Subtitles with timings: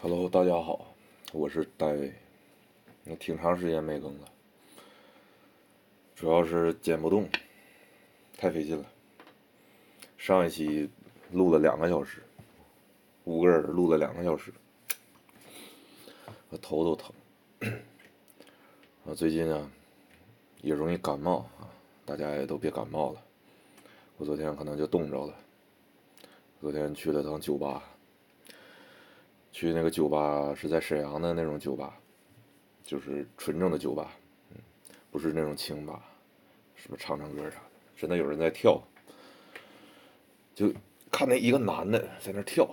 [0.00, 0.94] Hello，大家好，
[1.32, 2.14] 我是戴维。
[3.02, 4.28] 那挺长时间没更了，
[6.14, 7.28] 主要是剪不动，
[8.36, 8.84] 太费劲了。
[10.16, 10.88] 上一期
[11.32, 12.22] 录了两个小时，
[13.24, 14.54] 五个人录了两个小时，
[16.50, 17.12] 我头都疼。
[19.02, 19.68] 我， 最近啊
[20.62, 21.66] 也容易感冒啊，
[22.04, 23.20] 大家也都别感冒了。
[24.16, 25.34] 我昨天可能就冻着了。
[26.60, 27.82] 昨天去了趟酒吧。
[29.58, 31.98] 去那个酒吧是在沈阳的那种酒吧，
[32.84, 34.12] 就是纯正的酒吧，
[34.52, 34.56] 嗯，
[35.10, 36.00] 不是那种清吧，
[36.76, 37.66] 什么唱唱歌啥的，
[37.96, 38.80] 真的有人在跳，
[40.54, 40.72] 就
[41.10, 42.70] 看那一个男的在那跳，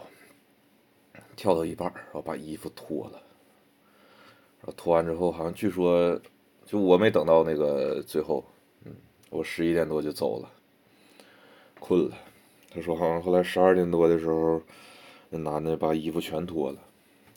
[1.35, 3.19] 跳到一半然后把衣服脱了，
[4.59, 6.21] 然后脱完之后好像据说，
[6.67, 8.45] 就我没等到那个最后，
[8.83, 8.93] 嗯，
[9.31, 10.51] 我十一点多就走了，
[11.79, 12.15] 困了，
[12.69, 14.61] 他说好像后来十二点多的时候。
[15.29, 16.79] 那男的把衣服全脱了，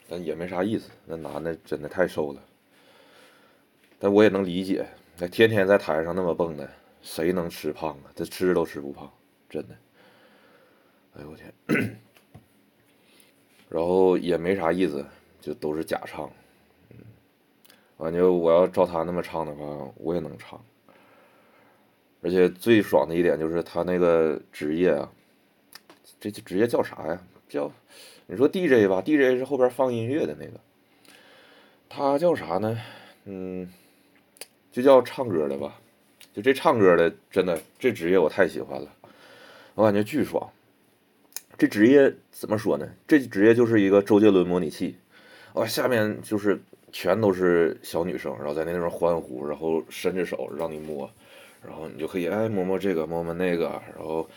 [0.08, 0.90] 但也没啥意思。
[1.06, 2.42] 那男的真的太瘦了，
[3.98, 4.86] 但我也能理解。
[5.16, 6.70] 那天天在台上那么蹦的，
[7.02, 8.12] 谁能吃胖啊？
[8.14, 9.10] 这吃都吃不胖，
[9.48, 9.74] 真的。
[11.16, 11.98] 哎呦我天！
[13.68, 15.04] 然后也没啥意思，
[15.40, 16.30] 就都是假唱。
[16.90, 16.96] 嗯，
[17.98, 20.62] 感觉我要照他那么唱的话，我也能唱。
[22.22, 25.10] 而且最爽的一点就是他那个职业啊，
[26.20, 27.20] 这职业叫啥呀？
[27.48, 27.72] 叫，
[28.26, 30.60] 你说 DJ 吧，DJ 是后边放音乐的那个，
[31.88, 32.78] 他叫啥呢？
[33.24, 33.72] 嗯，
[34.70, 35.80] 就叫唱歌的吧。
[36.34, 38.92] 就这唱歌的，真的这职业我太喜欢了，
[39.74, 40.50] 我感觉巨爽。
[41.56, 42.86] 这职业怎么说呢？
[43.06, 44.94] 这职业就是一个周杰伦模拟器，
[45.54, 46.60] 哇，下面就是
[46.92, 51.10] 全都是小女生，然后在那边欢呼，然后伸着手让你摸，
[51.66, 54.28] 然后你就可以哎摸摸这个，摸摸那个，然后。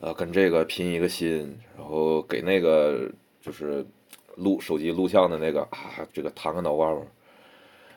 [0.00, 3.10] 呃，跟这个拼一个心，然后给那个
[3.40, 3.84] 就是
[4.36, 6.88] 录手机录像的那个啊，这个弹个脑瓜，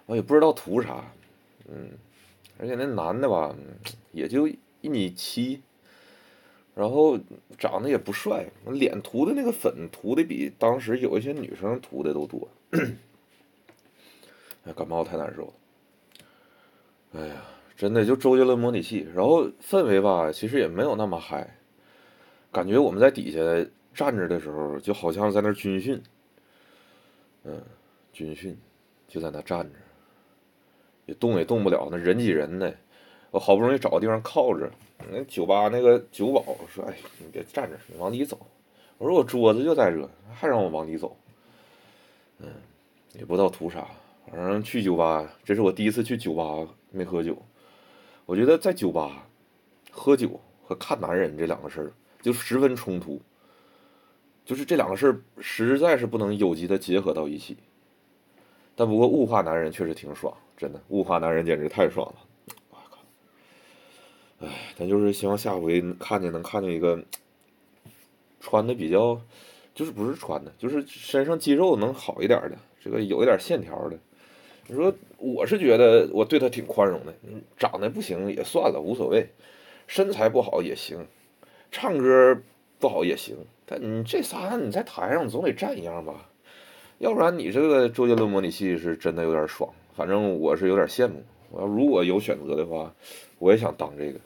[0.08, 1.06] 我也不知道图啥，
[1.70, 1.92] 嗯，
[2.58, 3.56] 而且那男的吧，
[4.12, 5.62] 也就一米七，
[6.74, 7.20] 然后
[7.60, 12.50] 长得也不帅，脸涂的那个粉涂的比当时有一些女生涂的都多，
[14.66, 15.54] 哎，感冒太难受了，
[17.14, 17.46] 哎呀，
[17.78, 21.58] 真的就周杰伦模拟器，然后氛围吧，其实也没有那么嗨。
[22.52, 23.40] 感觉我们在底下
[23.94, 26.02] 站着的时候，就好像在那军训，
[27.44, 27.62] 嗯，
[28.12, 28.58] 军训，
[29.08, 29.80] 就在那站着，
[31.06, 32.76] 也动也动不了，那人挤人的，
[33.32, 34.70] 我好不容易找个地方靠着，
[35.10, 38.38] 那酒吧那个酒保说：“哎，你别站着，你往里走。”
[39.00, 41.16] 我说：“我桌子就在这，还让我往里走。”
[42.40, 42.48] 嗯，
[43.14, 43.88] 也不知道图啥，
[44.30, 46.44] 反正去酒吧，这是我第一次去酒吧
[46.92, 47.38] 没喝酒。
[48.26, 49.28] 我觉得在酒吧
[49.90, 51.92] 喝酒和看男人这两个事儿。
[52.22, 53.22] 就十分冲突，
[54.46, 57.58] 就是这两个事儿实在是不能有机的结合到一起。
[58.76, 62.16] 但不过物化男人确实挺爽，真的物化男人简直太爽了。
[62.70, 63.00] 我靠！
[64.46, 67.04] 哎，咱就是希望下回看见能看见一个
[68.40, 69.22] 穿的比较，
[69.76, 74.00] 就是不是穿的，就是身上肌肉能好一点的，这个有一点线条的。
[74.68, 77.14] 你说我是觉得我对他挺宽容的，
[77.58, 79.30] 长得不行也算了，无所谓，
[79.86, 81.06] 身材不好也行。
[81.72, 82.38] 唱歌
[82.80, 86.30] 不好也行，但你这仨你在台上总得站一样吧，
[87.00, 91.24] 要不然你这个周杰伦模拟器是真的有点爽，反正我是有点羡慕。
[91.50, 92.94] 我要如果有选择的话，
[93.40, 94.20] 我也想当这个，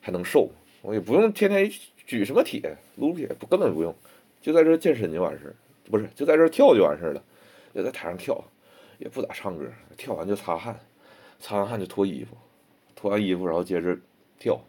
[0.00, 0.48] 还能瘦，
[0.82, 1.70] 我也不用天天
[2.06, 3.94] 举什么铁撸铁，不根本不用，
[4.40, 5.54] 就在这健身就完事儿，
[5.90, 7.22] 不是就在这跳就完事儿了，
[7.74, 8.42] 就在台上跳，
[8.98, 9.64] 也不咋唱歌，
[9.96, 10.78] 跳完就擦汗，
[11.40, 12.36] 擦完汗就脱衣服，
[12.94, 13.96] 脱完衣服然后接着
[14.38, 14.60] 跳。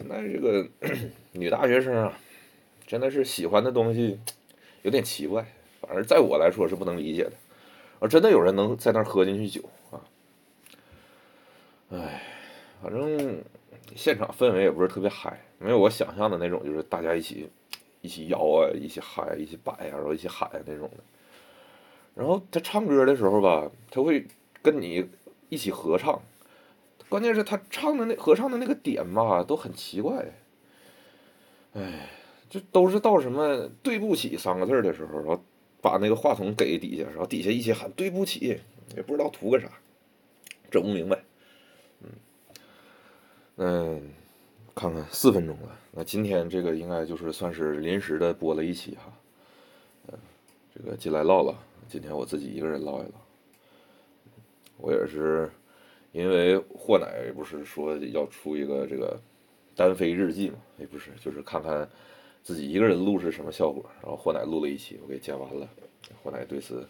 [0.00, 0.66] 现在这个
[1.32, 2.18] 女大学生啊，
[2.86, 4.18] 真的是喜欢的东西
[4.80, 5.44] 有点奇怪，
[5.82, 7.32] 反正在我来说是不能理解的。
[7.98, 10.00] 啊，真的有人能在那儿喝进去酒啊？
[11.90, 12.22] 哎，
[12.82, 13.44] 反正
[13.94, 17.50] 现场氛围也不是特别嗨，没有我想象的那种，就是大家一起
[18.00, 21.04] 一起摇啊，一起嗨，一起摆啊，然后一起喊那种的。
[22.14, 24.26] 然后他唱歌的时候吧，他会
[24.62, 25.06] 跟你
[25.50, 26.18] 一起合唱。
[27.10, 30.32] 关键是他唱的那合唱的那个点吧，都很奇怪。
[31.72, 32.08] 哎，
[32.48, 35.44] 就都是到什么“对不起”三个字的时候，然后
[35.82, 38.60] 把那个话筒给底下，然后底下一起喊“对不起”，
[38.94, 39.68] 也不知道图个啥，
[40.70, 41.20] 整不明白。
[42.00, 42.08] 嗯，
[43.56, 44.10] 嗯，
[44.74, 49.12] 看看四分钟了，那今天这个应该就是算是临时的播了一期哈。
[50.06, 50.18] 嗯，
[50.72, 51.54] 这个进来唠唠，
[51.88, 53.20] 今天我自己一个人唠一唠，
[54.76, 55.50] 我也是。
[56.12, 59.18] 因为霍奶不是说要出一个这个
[59.76, 60.56] 单飞日记嘛？
[60.78, 61.88] 也不是，就是看看
[62.42, 65.68] 自己一个人录是什么效果，然后霍奶录了一期，我给剪完了，
[66.22, 66.86] 霍奶对此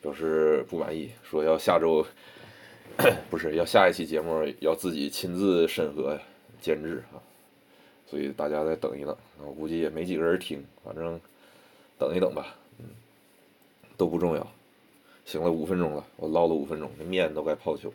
[0.00, 2.06] 表示不满意，说要下周
[3.28, 6.18] 不是要下一期节目要自己亲自审核
[6.60, 7.18] 监制啊，
[8.06, 11.20] 所以大家再等一等，我估计也没几个人听，反正
[11.98, 12.84] 等一等吧，嗯，
[13.96, 14.46] 都不重要。
[15.24, 17.94] 行了，五分钟了，我唠了五分钟，那面都该泡球了，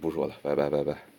[0.00, 1.15] 不说了，拜拜拜拜。